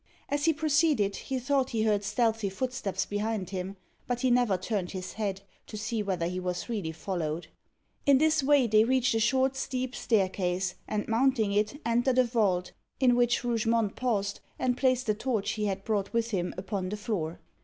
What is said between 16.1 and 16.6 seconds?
with him